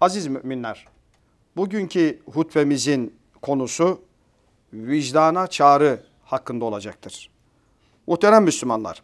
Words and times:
Aziz 0.00 0.26
müminler, 0.26 0.86
bugünkü 1.56 2.18
hutbemizin 2.32 3.14
konusu 3.42 4.00
vicdana 4.72 5.46
çağrı 5.46 6.02
hakkında 6.24 6.64
olacaktır. 6.64 7.30
Muhterem 8.06 8.44
Müslümanlar, 8.44 9.02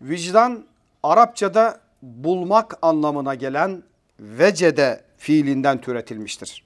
vicdan 0.00 0.64
Arapçada 1.02 1.80
bulmak 2.02 2.78
anlamına 2.82 3.34
gelen 3.34 3.82
vecede 4.20 5.04
fiilinden 5.16 5.80
türetilmiştir. 5.80 6.64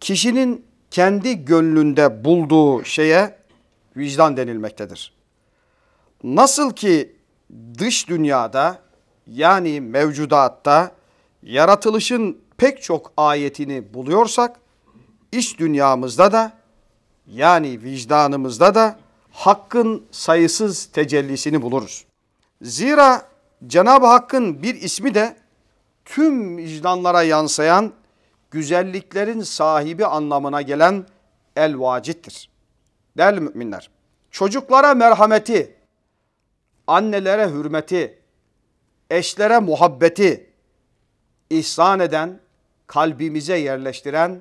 Kişinin 0.00 0.66
kendi 0.90 1.44
gönlünde 1.44 2.24
bulduğu 2.24 2.84
şeye 2.84 3.38
vicdan 3.96 4.36
denilmektedir. 4.36 5.12
Nasıl 6.24 6.72
ki 6.72 7.16
dış 7.78 8.08
dünyada 8.08 8.78
yani 9.26 9.80
mevcudatta 9.80 10.92
yaratılışın 11.42 12.38
pek 12.58 12.82
çok 12.82 13.12
ayetini 13.16 13.94
buluyorsak 13.94 14.60
iç 15.32 15.58
dünyamızda 15.58 16.32
da 16.32 16.52
yani 17.26 17.82
vicdanımızda 17.82 18.74
da 18.74 18.98
hakkın 19.32 20.06
sayısız 20.10 20.86
tecellisini 20.86 21.62
buluruz. 21.62 22.04
Zira 22.62 23.28
Cenab-ı 23.66 24.06
Hakk'ın 24.06 24.62
bir 24.62 24.74
ismi 24.74 25.14
de 25.14 25.36
tüm 26.04 26.56
vicdanlara 26.56 27.22
yansıyan 27.22 27.92
güzelliklerin 28.50 29.40
sahibi 29.40 30.06
anlamına 30.06 30.62
gelen 30.62 31.06
el 31.56 31.80
vacittir. 31.80 32.50
Değerli 33.16 33.40
müminler, 33.40 33.90
çocuklara 34.30 34.94
merhameti, 34.94 35.76
annelere 36.86 37.48
hürmeti, 37.50 38.18
eşlere 39.10 39.58
muhabbeti 39.58 40.50
ihsan 41.50 42.00
eden, 42.00 42.40
kalbimize 42.88 43.56
yerleştiren 43.56 44.40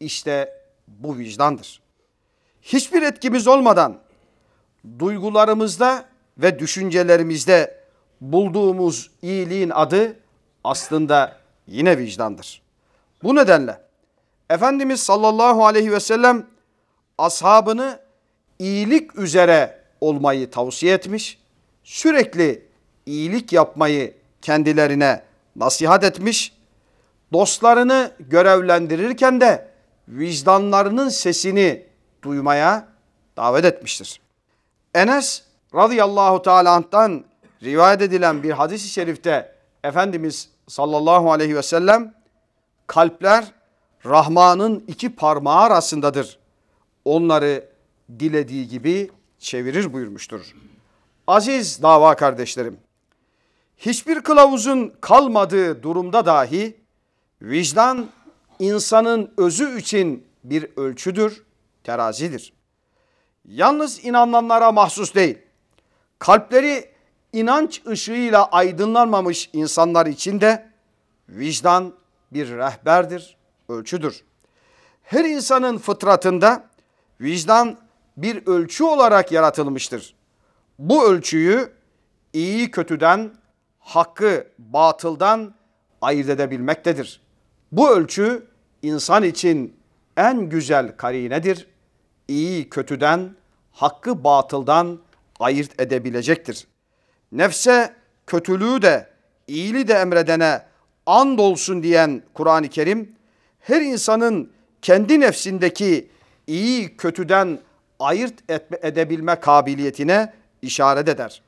işte 0.00 0.62
bu 0.88 1.18
vicdandır. 1.18 1.82
Hiçbir 2.62 3.02
etkimiz 3.02 3.48
olmadan 3.48 3.98
duygularımızda 4.98 6.04
ve 6.38 6.58
düşüncelerimizde 6.58 7.82
bulduğumuz 8.20 9.10
iyiliğin 9.22 9.70
adı 9.70 10.16
aslında 10.64 11.36
yine 11.66 11.98
vicdandır. 11.98 12.62
Bu 13.22 13.34
nedenle 13.34 13.80
Efendimiz 14.50 15.02
sallallahu 15.02 15.66
aleyhi 15.66 15.92
ve 15.92 16.00
sellem 16.00 16.46
ashabını 17.18 17.98
iyilik 18.58 19.18
üzere 19.18 19.82
olmayı 20.00 20.50
tavsiye 20.50 20.94
etmiş. 20.94 21.38
Sürekli 21.84 22.66
iyilik 23.06 23.52
yapmayı 23.52 24.14
kendilerine 24.42 25.22
nasihat 25.56 26.04
etmiş. 26.04 26.52
Dostlarını 27.32 28.12
görevlendirirken 28.20 29.40
de 29.40 29.68
vicdanlarının 30.08 31.08
sesini 31.08 31.86
duymaya 32.22 32.88
davet 33.36 33.64
etmiştir. 33.64 34.20
Enes 34.94 35.42
radıyallahu 35.74 36.42
teala 36.42 36.72
anh'tan 36.72 37.24
rivayet 37.62 38.02
edilen 38.02 38.42
bir 38.42 38.50
hadis-i 38.50 38.88
şerifte 38.88 39.54
Efendimiz 39.84 40.48
sallallahu 40.68 41.32
aleyhi 41.32 41.56
ve 41.56 41.62
sellem 41.62 42.14
kalpler 42.86 43.52
Rahman'ın 44.06 44.84
iki 44.88 45.16
parmağı 45.16 45.60
arasındadır. 45.60 46.38
Onları 47.04 47.64
dilediği 48.18 48.68
gibi 48.68 49.10
çevirir 49.38 49.92
buyurmuştur. 49.92 50.54
Aziz 51.26 51.82
dava 51.82 52.16
kardeşlerim, 52.16 52.78
hiçbir 53.76 54.20
kılavuzun 54.20 54.92
kalmadığı 55.00 55.82
durumda 55.82 56.26
dahi 56.26 56.81
vicdan 57.42 58.08
insanın 58.58 59.32
özü 59.36 59.78
için 59.78 60.26
bir 60.44 60.66
ölçüdür, 60.76 61.42
terazidir. 61.84 62.52
Yalnız 63.44 64.04
inananlara 64.04 64.72
mahsus 64.72 65.14
değil, 65.14 65.38
kalpleri 66.18 66.90
inanç 67.32 67.82
ışığıyla 67.86 68.46
aydınlanmamış 68.46 69.50
insanlar 69.52 70.06
için 70.06 70.40
de 70.40 70.68
vicdan 71.28 71.94
bir 72.32 72.48
rehberdir, 72.48 73.36
ölçüdür. 73.68 74.24
Her 75.02 75.24
insanın 75.24 75.78
fıtratında 75.78 76.64
vicdan 77.20 77.78
bir 78.16 78.46
ölçü 78.46 78.84
olarak 78.84 79.32
yaratılmıştır. 79.32 80.14
Bu 80.78 81.04
ölçüyü 81.04 81.72
iyi 82.32 82.70
kötüden, 82.70 83.34
hakkı 83.78 84.48
batıldan 84.58 85.54
ayırt 86.00 86.28
edebilmektedir. 86.28 87.21
Bu 87.72 87.90
ölçü 87.90 88.46
insan 88.82 89.22
için 89.22 89.76
en 90.16 90.48
güzel 90.48 90.96
karinedir. 90.96 91.66
İyi 92.28 92.68
kötüden, 92.68 93.30
hakkı 93.72 94.24
batıldan 94.24 94.98
ayırt 95.40 95.80
edebilecektir. 95.80 96.66
Nefse 97.32 97.94
kötülüğü 98.26 98.82
de 98.82 99.08
iyiliği 99.46 99.88
de 99.88 99.94
emredene 99.94 100.62
and 101.06 101.38
olsun 101.38 101.82
diyen 101.82 102.22
Kur'an-ı 102.34 102.68
Kerim 102.68 103.12
her 103.60 103.80
insanın 103.80 104.50
kendi 104.82 105.20
nefsindeki 105.20 106.10
iyi 106.46 106.96
kötüden 106.96 107.58
ayırt 107.98 108.50
etme, 108.50 108.78
edebilme 108.82 109.34
kabiliyetine 109.40 110.32
işaret 110.62 111.08
eder. 111.08 111.42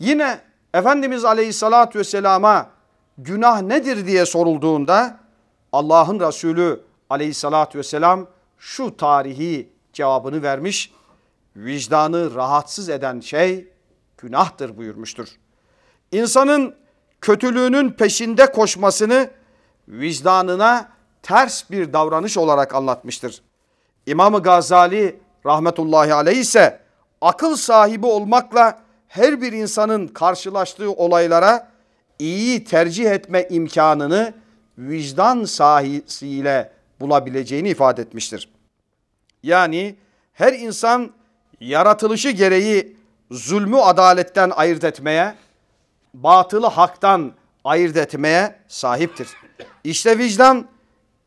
Yine 0.00 0.40
Efendimiz 0.74 1.24
Aleyhisselatü 1.24 1.98
Vesselam'a 1.98 2.70
günah 3.18 3.62
nedir 3.62 4.06
diye 4.06 4.26
sorulduğunda 4.26 5.18
Allah'ın 5.72 6.20
Resulü 6.20 6.80
Aleyhisselatü 7.10 7.78
Vesselam 7.78 8.26
şu 8.58 8.96
tarihi 8.96 9.72
cevabını 9.92 10.42
vermiş. 10.42 10.92
Vicdanı 11.56 12.34
rahatsız 12.34 12.88
eden 12.88 13.20
şey 13.20 13.68
günahtır 14.18 14.76
buyurmuştur. 14.76 15.28
İnsanın 16.12 16.74
kötülüğünün 17.20 17.90
peşinde 17.90 18.52
koşmasını 18.52 19.30
vicdanına 19.88 20.88
ters 21.22 21.70
bir 21.70 21.92
davranış 21.92 22.36
olarak 22.36 22.74
anlatmıştır. 22.74 23.42
İmam 24.06 24.42
Gazali 24.42 25.20
rahmetullahi 25.46 26.14
aleyh 26.14 26.36
ise 26.36 26.80
akıl 27.20 27.56
sahibi 27.56 28.06
olmakla 28.06 28.78
her 29.08 29.42
bir 29.42 29.52
insanın 29.52 30.08
karşılaştığı 30.08 30.92
olaylara 30.92 31.68
iyi 32.18 32.64
tercih 32.64 33.10
etme 33.10 33.48
imkanını 33.50 34.34
vicdan 34.78 35.44
sahisiyle 35.44 36.72
bulabileceğini 37.00 37.68
ifade 37.68 38.02
etmiştir. 38.02 38.48
Yani 39.42 39.96
her 40.32 40.52
insan 40.52 41.12
yaratılışı 41.60 42.30
gereği 42.30 42.96
zulmü 43.30 43.76
adaletten 43.76 44.50
ayırt 44.50 44.84
etmeye, 44.84 45.34
batılı 46.14 46.66
haktan 46.66 47.32
ayırt 47.64 47.96
etmeye 47.96 48.58
sahiptir. 48.68 49.28
İşte 49.84 50.18
vicdan 50.18 50.68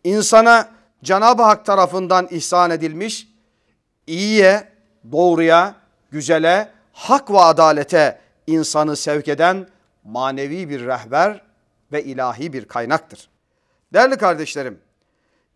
insana 0.03 0.69
Cenab-ı 1.03 1.43
Hak 1.43 1.65
tarafından 1.65 2.27
ihsan 2.31 2.71
edilmiş 2.71 3.27
iyiye, 4.07 4.71
doğruya, 5.11 5.75
güzele, 6.11 6.71
hak 6.93 7.31
ve 7.31 7.39
adalete 7.39 8.21
insanı 8.47 8.95
sevk 8.95 9.27
eden 9.27 9.67
manevi 10.03 10.69
bir 10.69 10.85
rehber 10.85 11.41
ve 11.91 12.03
ilahi 12.03 12.53
bir 12.53 12.65
kaynaktır. 12.65 13.30
Değerli 13.93 14.17
kardeşlerim, 14.17 14.79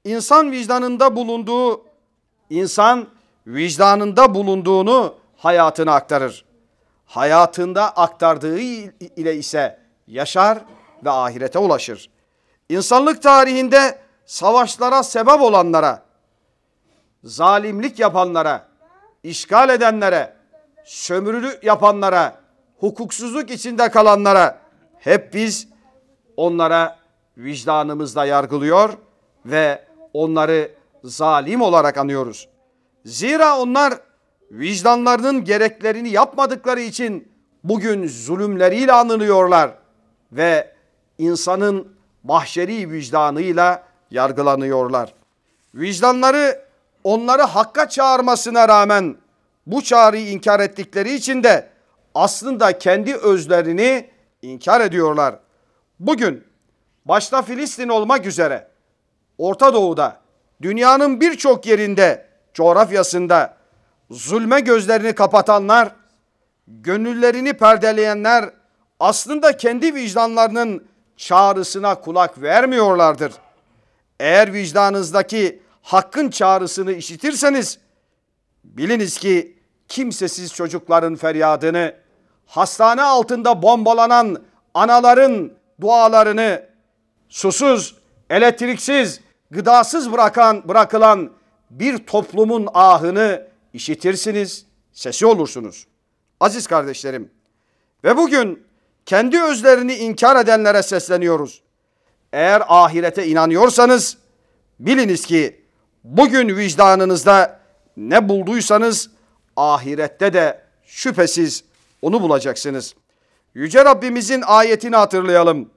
insan 0.04 0.52
vicdanında 0.52 1.16
bulunduğu, 1.16 1.86
insan 2.50 3.08
vicdanında 3.48 4.36
bulunduğunu 4.36 5.16
hayatına 5.38 5.94
aktarır. 5.94 6.46
Hayatında 7.06 7.90
aktardığı 7.90 8.60
ile 8.60 9.36
ise 9.36 9.80
yaşar 10.08 10.58
ve 11.06 11.10
ahirete 11.10 11.60
ulaşır. 11.60 12.10
İnsanlık 12.70 13.22
tarihinde 13.22 14.00
savaşlara 14.26 15.04
sebep 15.04 15.42
olanlara, 15.42 16.04
zalimlik 17.24 18.00
yapanlara, 18.00 18.68
işgal 19.24 19.70
edenlere, 19.70 20.34
sömürülük 20.84 21.64
yapanlara, 21.64 22.36
hukuksuzluk 22.80 23.52
içinde 23.52 23.92
kalanlara 23.92 24.60
hep 25.00 25.34
biz 25.34 25.68
onlara 26.38 27.05
vicdanımızla 27.38 28.26
yargılıyor 28.26 28.94
ve 29.46 29.84
onları 30.14 30.72
zalim 31.04 31.62
olarak 31.62 31.98
anıyoruz. 31.98 32.48
Zira 33.06 33.58
onlar 33.60 33.94
vicdanlarının 34.52 35.44
gereklerini 35.44 36.10
yapmadıkları 36.10 36.82
için 36.82 37.32
bugün 37.64 38.08
zulümleriyle 38.08 38.94
anılıyorlar 38.94 39.72
ve 40.32 40.76
insanın 41.18 41.96
mahşeri 42.24 42.92
vicdanıyla 42.92 43.84
yargılanıyorlar. 44.12 45.14
Vicdanları 45.76 46.66
onları 47.04 47.42
hakka 47.42 47.90
çağırmasına 47.90 48.68
rağmen 48.68 49.16
bu 49.68 49.82
çağrıyı 49.82 50.30
inkar 50.30 50.60
ettikleri 50.60 51.14
için 51.14 51.44
de 51.44 51.70
aslında 52.16 52.78
kendi 52.78 53.16
özlerini 53.16 54.10
inkar 54.42 54.82
ediyorlar. 54.82 55.40
Bugün 56.00 56.44
başta 57.06 57.42
Filistin 57.42 57.90
olmak 57.90 58.26
üzere 58.26 58.68
Orta 59.38 59.74
Doğu'da, 59.74 60.18
dünyanın 60.62 61.22
birçok 61.22 61.66
yerinde, 61.66 62.26
coğrafyasında 62.54 63.58
zulme 64.12 64.60
gözlerini 64.60 65.16
kapatanlar, 65.16 65.92
gönüllerini 66.68 67.54
perdeleyenler 67.54 68.50
aslında 69.00 69.58
kendi 69.58 69.96
vicdanlarının 69.96 70.88
çağrısına 71.18 71.96
kulak 71.96 72.42
vermiyorlardır. 72.42 73.34
Eğer 74.20 74.54
vicdanınızdaki 74.54 75.62
hakkın 75.82 76.30
çağrısını 76.30 76.92
işitirseniz 76.92 77.80
biliniz 78.64 79.18
ki 79.18 79.58
kimsesiz 79.88 80.54
çocukların 80.54 81.16
feryadını, 81.16 81.96
hastane 82.46 83.02
altında 83.02 83.62
bombalanan 83.62 84.38
anaların 84.74 85.52
dualarını, 85.82 86.75
susuz, 87.30 87.96
elektriksiz, 88.30 89.22
gıdasız 89.52 90.12
bırakan 90.12 90.68
bırakılan 90.68 91.32
bir 91.70 91.98
toplumun 91.98 92.68
ahını 92.74 93.48
işitirsiniz, 93.74 94.66
sesi 94.94 95.26
olursunuz. 95.26 95.88
Aziz 96.40 96.68
kardeşlerim 96.68 97.32
ve 98.04 98.18
bugün 98.18 98.64
kendi 99.06 99.42
özlerini 99.42 99.96
inkar 99.96 100.44
edenlere 100.44 100.84
sesleniyoruz. 100.84 101.62
Eğer 102.34 102.64
ahirete 102.68 103.28
inanıyorsanız 103.28 104.18
biliniz 104.80 105.26
ki 105.26 105.62
bugün 106.04 106.58
vicdanınızda 106.58 107.60
ne 107.98 108.30
bulduysanız 108.30 109.10
ahirette 109.56 110.34
de 110.34 110.62
şüphesiz 110.86 111.64
onu 112.02 112.22
bulacaksınız. 112.22 112.96
Yüce 113.54 113.86
Rabbimizin 113.86 114.42
ayetini 114.42 114.96
hatırlayalım. 114.96 115.70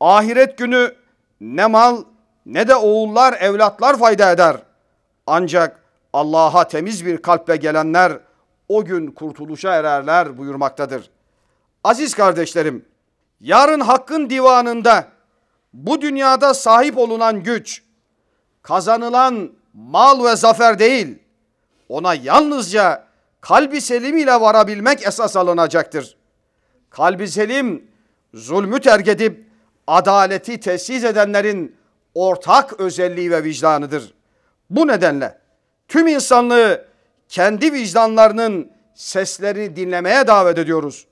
Ahiret 0.00 0.58
günü 0.58 0.94
ne 1.40 1.66
mal 1.66 2.04
ne 2.46 2.68
de 2.68 2.76
oğullar 2.76 3.32
evlatlar 3.40 3.98
fayda 3.98 4.30
eder. 4.30 4.56
Ancak 5.26 5.80
Allah'a 6.12 6.68
temiz 6.68 7.06
bir 7.06 7.22
kalple 7.22 7.56
gelenler 7.56 8.18
o 8.68 8.84
gün 8.84 9.06
kurtuluşa 9.10 9.74
ererler 9.74 10.38
buyurmaktadır. 10.38 11.10
Aziz 11.84 12.14
kardeşlerim, 12.14 12.84
yarın 13.40 13.80
hakkın 13.80 14.30
divanında 14.30 15.08
bu 15.72 16.00
dünyada 16.00 16.54
sahip 16.54 16.98
olunan 16.98 17.42
güç, 17.42 17.82
kazanılan 18.62 19.52
mal 19.74 20.24
ve 20.24 20.36
zafer 20.36 20.78
değil, 20.78 21.18
ona 21.88 22.14
yalnızca 22.14 23.04
kalbi 23.40 23.80
selim 23.80 24.16
ile 24.16 24.40
varabilmek 24.40 25.06
esas 25.06 25.36
alınacaktır. 25.36 26.16
Kalbi 26.90 27.28
selim, 27.28 27.90
zulmü 28.34 28.80
terk 28.80 29.08
edip 29.08 29.45
adaleti 29.86 30.60
tesis 30.60 31.04
edenlerin 31.04 31.76
ortak 32.14 32.80
özelliği 32.80 33.30
ve 33.30 33.44
vicdanıdır. 33.44 34.14
Bu 34.70 34.86
nedenle 34.86 35.38
tüm 35.88 36.06
insanlığı 36.06 36.84
kendi 37.28 37.72
vicdanlarının 37.72 38.70
seslerini 38.94 39.76
dinlemeye 39.76 40.26
davet 40.26 40.58
ediyoruz. 40.58 41.06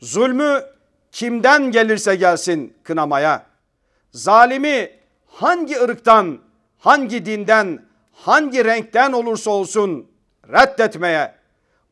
Zulmü 0.00 0.64
kimden 1.12 1.70
gelirse 1.70 2.16
gelsin 2.16 2.74
kınamaya, 2.82 3.46
zalimi 4.12 4.90
hangi 5.26 5.80
ırktan, 5.80 6.38
hangi 6.78 7.26
dinden, 7.26 7.84
hangi 8.12 8.64
renkten 8.64 9.12
olursa 9.12 9.50
olsun 9.50 10.06
reddetmeye, 10.52 11.34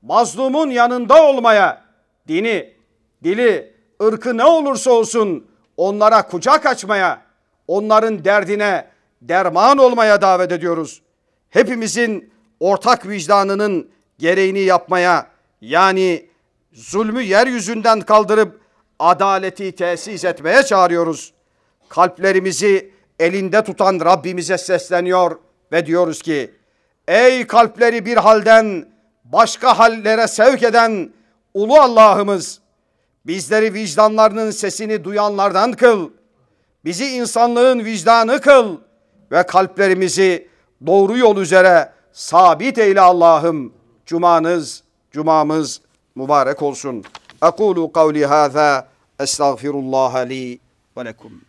mazlumun 0.02 0.70
yanında 0.70 1.23
olmaya, 1.23 1.84
dini, 2.28 2.75
dili, 3.25 3.75
ırkı 4.02 4.37
ne 4.37 4.44
olursa 4.44 4.90
olsun 4.90 5.46
onlara 5.76 6.23
kucak 6.26 6.67
açmaya, 6.67 7.23
onların 7.69 8.25
derdine 8.25 8.87
derman 9.23 9.78
olmaya 9.78 10.23
davet 10.23 10.52
ediyoruz. 10.52 11.02
Hepimizin 11.50 12.32
ortak 12.61 13.08
vicdanının 13.08 13.90
gereğini 14.19 14.61
yapmaya 14.61 15.26
yani 15.61 16.26
zulmü 16.73 17.23
yeryüzünden 17.23 18.00
kaldırıp 18.00 18.61
adaleti 18.99 19.73
tesis 19.73 20.25
etmeye 20.25 20.62
çağırıyoruz. 20.62 21.32
Kalplerimizi 21.88 22.93
elinde 23.19 23.64
tutan 23.64 24.00
Rabbimize 24.00 24.58
sesleniyor 24.58 25.38
ve 25.73 25.87
diyoruz 25.87 26.23
ki 26.23 26.55
ey 27.08 27.46
kalpleri 27.46 28.06
bir 28.06 28.17
halden 28.17 28.88
başka 29.25 29.78
hallere 29.78 30.28
sevk 30.28 30.62
eden 30.62 31.12
ulu 31.55 31.81
Allah'ımız 31.81 32.61
bizleri 33.26 33.75
vicdanlarının 33.75 34.50
sesini 34.50 35.05
duyanlardan 35.05 35.73
kıl. 35.73 36.11
Bizi 36.84 37.06
insanlığın 37.06 37.84
vicdanı 37.84 38.40
kıl 38.40 38.76
ve 39.32 39.43
kalplerimizi 39.43 40.49
doğru 40.87 41.19
yol 41.19 41.37
üzere 41.37 41.93
sabit 42.12 42.78
eyle 42.78 43.00
Allah'ım. 43.00 43.73
Cumanız, 44.06 44.82
cumamız 45.11 45.81
mübarek 46.14 46.62
olsun. 46.62 47.05
Ekulu 47.43 47.93
kavli 47.93 48.26
hâzâ 48.26 48.88
estağfirullah 49.20 50.28
li 50.28 50.58
ve 50.96 51.05
lekum. 51.05 51.43